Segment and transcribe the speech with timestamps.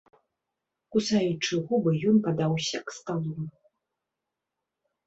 [0.95, 3.35] Кусаючы губы, ён падаўся к сталу.